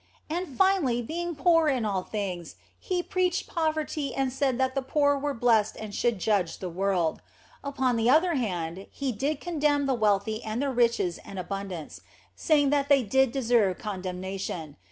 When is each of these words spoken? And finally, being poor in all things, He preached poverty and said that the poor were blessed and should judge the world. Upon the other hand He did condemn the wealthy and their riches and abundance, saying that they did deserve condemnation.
And 0.31 0.57
finally, 0.57 1.03
being 1.03 1.35
poor 1.35 1.67
in 1.67 1.85
all 1.85 2.01
things, 2.01 2.55
He 2.79 3.03
preached 3.03 3.45
poverty 3.45 4.15
and 4.15 4.33
said 4.33 4.57
that 4.57 4.73
the 4.73 4.81
poor 4.81 5.15
were 5.15 5.35
blessed 5.35 5.75
and 5.77 5.93
should 5.93 6.17
judge 6.17 6.57
the 6.57 6.71
world. 6.71 7.21
Upon 7.63 7.97
the 7.97 8.09
other 8.09 8.33
hand 8.33 8.87
He 8.89 9.11
did 9.11 9.39
condemn 9.39 9.85
the 9.85 9.93
wealthy 9.93 10.43
and 10.43 10.59
their 10.59 10.71
riches 10.71 11.19
and 11.23 11.37
abundance, 11.37 12.01
saying 12.35 12.71
that 12.71 12.89
they 12.89 13.03
did 13.03 13.31
deserve 13.31 13.77
condemnation. 13.77 14.75